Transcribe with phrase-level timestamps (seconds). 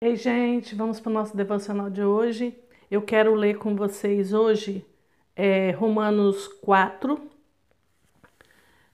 [0.00, 2.58] Ei, gente, vamos para o nosso devocional de hoje.
[2.90, 4.84] Eu quero ler com vocês hoje
[5.34, 7.18] é, Romanos 4,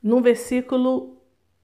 [0.02, 1.16] no versículo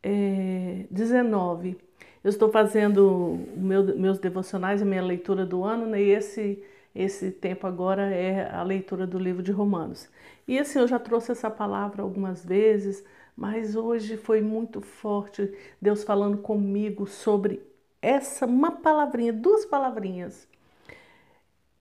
[0.02, 1.76] é, 19.
[2.22, 6.62] Eu estou fazendo meu, meus devocionais, a minha leitura do ano, né, e esse,
[6.94, 10.08] esse tempo agora é a leitura do livro de Romanos.
[10.46, 13.04] E assim, eu já trouxe essa palavra algumas vezes,
[13.36, 17.62] mas hoje foi muito forte Deus falando comigo sobre
[18.00, 20.48] essa uma palavrinha, duas palavrinhas.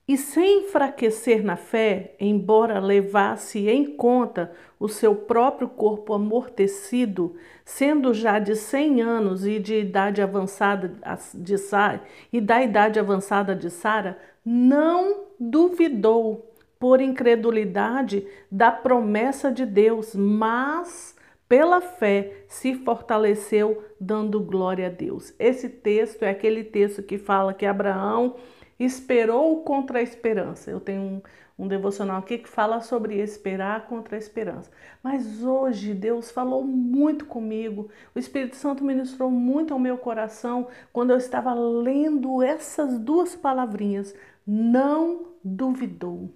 [0.08, 7.36] E sem enfraquecer na fé, embora levasse em conta o seu próprio corpo amortecido,
[7.66, 10.94] sendo já de 100 anos e de idade avançada
[11.34, 19.66] de Sara, e da idade avançada de Sara, não duvidou por incredulidade da promessa de
[19.66, 21.17] Deus, mas
[21.48, 25.34] pela fé se fortaleceu dando glória a Deus.
[25.40, 28.36] Esse texto é aquele texto que fala que Abraão
[28.80, 30.70] esperou contra a esperança.
[30.70, 31.22] Eu tenho um,
[31.58, 34.70] um devocional aqui que fala sobre esperar contra a esperança.
[35.02, 41.12] Mas hoje Deus falou muito comigo, o Espírito Santo ministrou muito ao meu coração quando
[41.12, 44.14] eu estava lendo essas duas palavrinhas.
[44.46, 46.30] Não duvidou.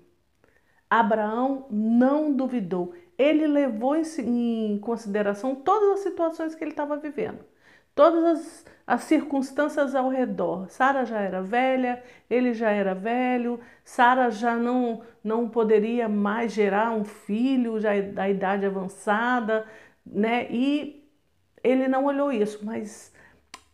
[0.89, 7.39] Abraão não duvidou ele levou em consideração todas as situações que ele estava vivendo,
[7.93, 10.69] todas as, as circunstâncias ao redor.
[10.69, 16.91] Sara já era velha, ele já era velho, Sara já não, não poderia mais gerar
[16.91, 19.65] um filho, já da idade avançada,
[20.05, 20.47] né?
[20.49, 21.07] E
[21.63, 23.13] ele não olhou isso, mas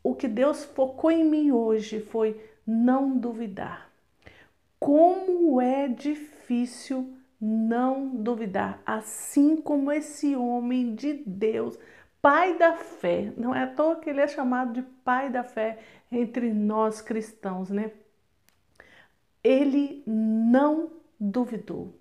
[0.03, 3.89] o que Deus focou em mim hoje foi não duvidar.
[4.79, 11.77] Como é difícil não duvidar, assim como esse homem de Deus,
[12.21, 15.79] pai da fé, não é à toa que ele é chamado de pai da fé
[16.11, 17.91] entre nós cristãos, né?
[19.43, 21.97] Ele não duvidou.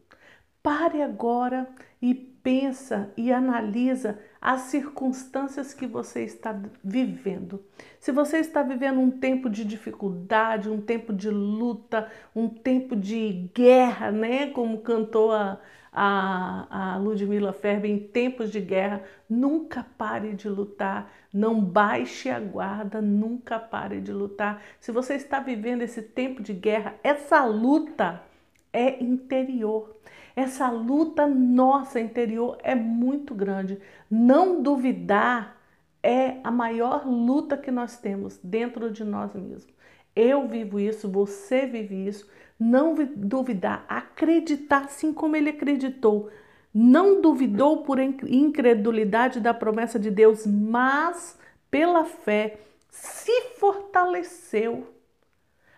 [0.62, 1.68] Pare agora
[2.00, 2.14] e
[2.46, 7.60] pensa e analisa as circunstâncias que você está vivendo.
[7.98, 13.50] Se você está vivendo um tempo de dificuldade, um tempo de luta, um tempo de
[13.52, 14.46] guerra, né?
[14.50, 15.58] Como cantou a,
[15.92, 22.38] a, a Ludmilla Ferber, em tempos de guerra, nunca pare de lutar, não baixe a
[22.38, 24.62] guarda, nunca pare de lutar.
[24.78, 28.22] Se você está vivendo esse tempo de guerra, essa luta
[28.72, 29.96] é interior.
[30.34, 33.78] Essa luta nossa interior é muito grande.
[34.10, 35.56] Não duvidar
[36.02, 39.66] é a maior luta que nós temos dentro de nós mesmos.
[40.14, 42.28] Eu vivo isso, você vive isso.
[42.58, 46.30] Não duvidar, acreditar assim como ele acreditou.
[46.72, 51.38] Não duvidou por incredulidade da promessa de Deus, mas
[51.70, 52.60] pela fé
[52.90, 54.86] se fortaleceu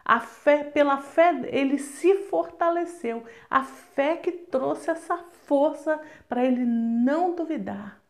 [0.09, 3.25] a fé, pela fé, ele se fortaleceu.
[3.51, 8.01] A fé que trouxe essa força para ele não duvidar.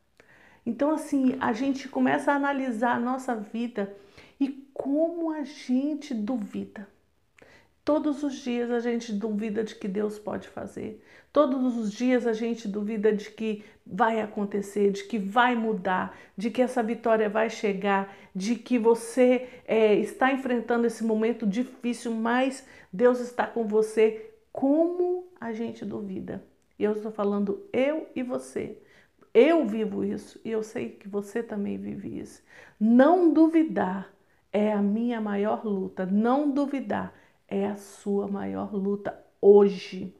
[0.64, 3.96] Então, assim, a gente começa a analisar a nossa vida
[4.38, 6.88] e como a gente duvida.
[7.88, 11.02] Todos os dias a gente duvida de que Deus pode fazer.
[11.32, 16.50] Todos os dias a gente duvida de que vai acontecer, de que vai mudar, de
[16.50, 22.62] que essa vitória vai chegar, de que você é, está enfrentando esse momento difícil, mas
[22.92, 24.34] Deus está com você.
[24.52, 26.44] Como a gente duvida?
[26.78, 28.82] E eu estou falando eu e você.
[29.32, 32.42] Eu vivo isso e eu sei que você também vive isso.
[32.78, 34.12] Não duvidar
[34.52, 36.04] é a minha maior luta.
[36.04, 37.14] Não duvidar
[37.48, 40.14] é a sua maior luta hoje.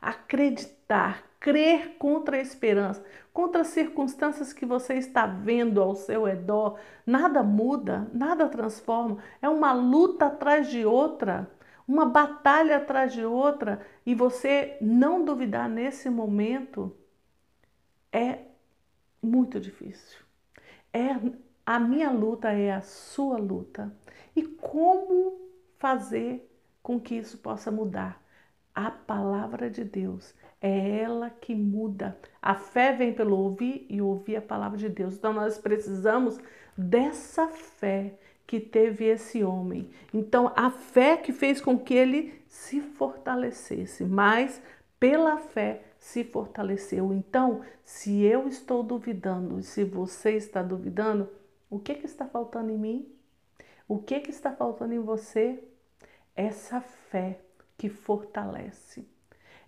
[0.00, 6.78] Acreditar, crer contra a esperança, contra as circunstâncias que você está vendo ao seu redor,
[7.06, 9.18] nada muda, nada transforma.
[9.42, 11.50] É uma luta atrás de outra,
[11.86, 16.96] uma batalha atrás de outra, e você não duvidar nesse momento
[18.12, 18.38] é
[19.22, 20.18] muito difícil.
[20.92, 21.14] É
[21.64, 23.94] a minha luta é a sua luta.
[24.34, 25.40] E como
[25.78, 26.49] fazer
[26.82, 28.22] com que isso possa mudar.
[28.74, 32.16] A palavra de Deus é ela que muda.
[32.40, 35.14] A fé vem pelo ouvir e ouvir a palavra de Deus.
[35.14, 36.38] Então nós precisamos
[36.76, 38.14] dessa fé
[38.46, 39.90] que teve esse homem.
[40.12, 44.60] Então a fé que fez com que ele se fortalecesse, mas
[44.98, 47.12] pela fé se fortaleceu.
[47.12, 51.28] Então, se eu estou duvidando, se você está duvidando,
[51.68, 53.08] o que, que está faltando em mim?
[53.86, 55.62] O que, que está faltando em você?
[56.34, 57.38] Essa fé
[57.76, 59.06] que fortalece,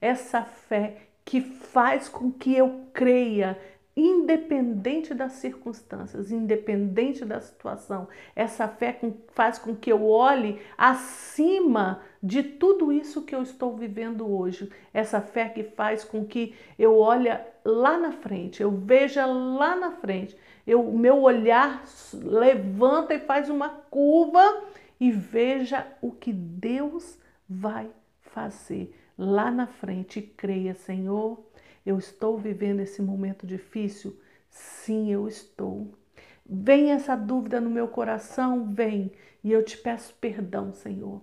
[0.00, 3.58] essa fé que faz com que eu creia
[3.96, 8.08] independente das circunstâncias, independente da situação.
[8.34, 8.98] Essa fé
[9.28, 14.70] faz com que eu olhe acima de tudo isso que eu estou vivendo hoje.
[14.94, 17.28] Essa fé que faz com que eu olhe
[17.64, 20.36] lá na frente, eu veja lá na frente.
[20.66, 24.62] O meu olhar levanta e faz uma curva
[25.02, 27.18] e veja o que Deus
[27.48, 27.90] vai
[28.20, 30.22] fazer lá na frente.
[30.22, 31.44] creia, Senhor
[31.84, 34.16] eu estou vivendo esse momento difícil?
[34.48, 35.92] Sim, eu estou.
[36.46, 38.72] Vem essa dúvida no meu coração?
[38.72, 39.10] Vem.
[39.42, 41.20] E eu te peço perdão, Senhor.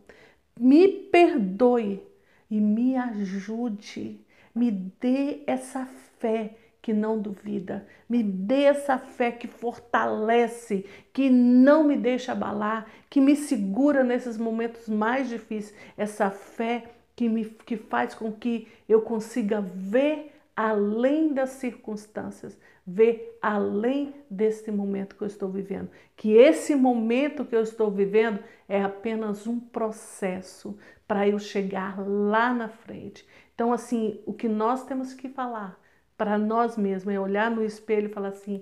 [0.59, 2.03] Me perdoe
[2.51, 4.19] e me ajude.
[4.53, 5.85] Me dê essa
[6.19, 7.85] fé que não duvida.
[8.07, 14.37] Me dê essa fé que fortalece, que não me deixa abalar, que me segura nesses
[14.37, 15.75] momentos mais difíceis.
[15.97, 16.85] Essa fé
[17.15, 24.71] que me que faz com que eu consiga ver além das circunstâncias, ver além desse
[24.71, 25.89] momento que eu estou vivendo.
[26.15, 30.77] Que esse momento que eu estou vivendo é apenas um processo
[31.07, 33.25] para eu chegar lá na frente.
[33.53, 35.79] Então, assim, o que nós temos que falar
[36.19, 38.61] para nós mesmos é olhar no espelho e falar assim: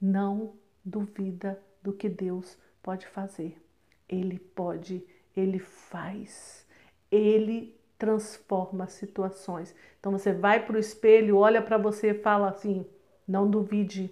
[0.00, 3.62] não duvida do que Deus pode fazer.
[4.08, 5.04] Ele pode,
[5.36, 6.66] ele faz,
[7.12, 9.74] ele transforma situações.
[10.00, 12.86] Então você vai para o espelho, olha para você e fala assim:
[13.28, 14.10] não duvide,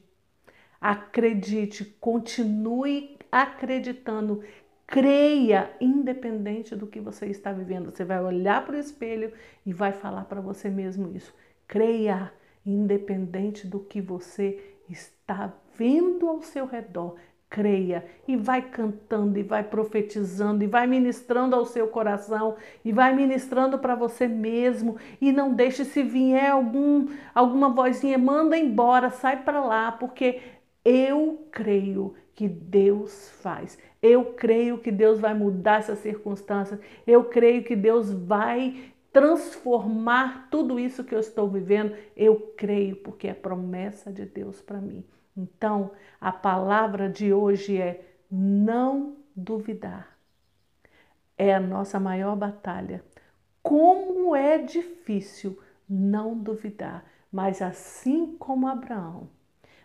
[0.78, 4.44] acredite, continue acreditando,
[4.86, 7.90] creia, independente do que você está vivendo.
[7.90, 9.32] Você vai olhar para o espelho
[9.64, 11.34] e vai falar para você mesmo isso.
[11.66, 12.30] Creia,
[12.64, 17.16] independente do que você está vendo ao seu redor
[17.52, 23.14] creia e vai cantando e vai profetizando e vai ministrando ao seu coração e vai
[23.14, 29.42] ministrando para você mesmo e não deixe se vier algum alguma vozinha manda embora, sai
[29.42, 30.40] para lá, porque
[30.82, 33.78] eu creio que Deus faz.
[34.00, 36.80] Eu creio que Deus vai mudar essas circunstâncias.
[37.06, 41.94] Eu creio que Deus vai transformar tudo isso que eu estou vivendo.
[42.16, 45.04] Eu creio porque é promessa de Deus para mim.
[45.36, 50.16] Então, a palavra de hoje é não duvidar.
[51.36, 53.04] É a nossa maior batalha.
[53.62, 59.28] Como é difícil não duvidar, mas assim como Abraão,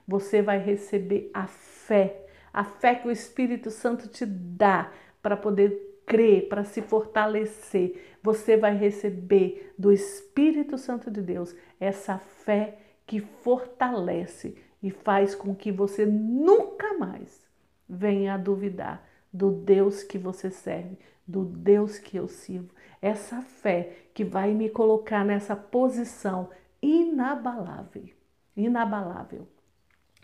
[0.07, 4.91] você vai receber a fé, a fé que o Espírito Santo te dá
[5.21, 8.17] para poder crer, para se fortalecer.
[8.23, 15.53] Você vai receber do Espírito Santo de Deus essa fé que fortalece e faz com
[15.53, 17.45] que você nunca mais
[17.87, 22.73] venha a duvidar do Deus que você serve, do Deus que eu sirvo.
[23.01, 26.49] Essa fé que vai me colocar nessa posição
[26.81, 28.09] inabalável,
[28.55, 29.47] inabalável,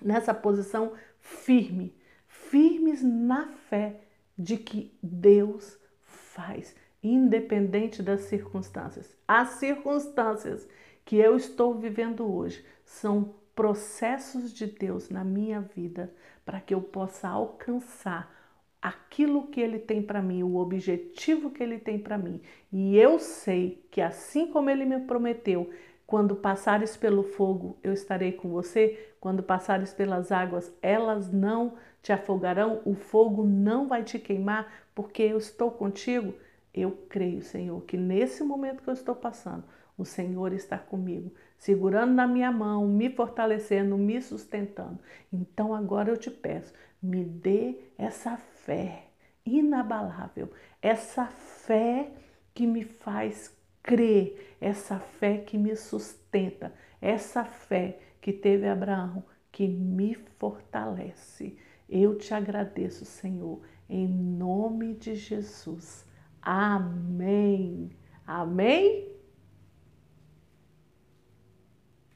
[0.01, 1.95] nessa posição firme,
[2.27, 4.02] firmes na fé
[4.37, 9.15] de que Deus faz, independente das circunstâncias.
[9.27, 10.67] As circunstâncias
[11.05, 16.13] que eu estou vivendo hoje são processos de Deus na minha vida
[16.45, 18.33] para que eu possa alcançar
[18.81, 22.41] aquilo que ele tem para mim, o objetivo que ele tem para mim.
[22.71, 25.69] E eu sei que assim como ele me prometeu,
[26.13, 29.15] quando passares pelo fogo, eu estarei com você.
[29.19, 31.73] Quando passares pelas águas, elas não
[32.03, 36.35] te afogarão, o fogo não vai te queimar, porque eu estou contigo.
[36.71, 39.63] Eu creio, Senhor, que nesse momento que eu estou passando,
[39.97, 44.99] o Senhor está comigo segurando na minha mão, me fortalecendo, me sustentando.
[45.31, 49.07] Então agora eu te peço, me dê essa fé
[49.43, 52.11] inabalável, essa fé
[52.53, 53.51] que me faz
[53.83, 61.57] crer, essa fé que me sustenta, essa fé que teve Abraão, que me fortalece.
[61.87, 66.05] Eu te agradeço, Senhor, em nome de Jesus.
[66.41, 67.91] Amém.
[68.25, 69.12] Amém.